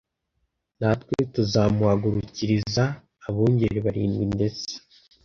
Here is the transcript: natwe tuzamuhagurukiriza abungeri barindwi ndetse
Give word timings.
natwe 0.79 1.15
tuzamuhagurukiriza 1.33 2.83
abungeri 3.27 3.77
barindwi 3.85 4.25
ndetse 4.35 4.71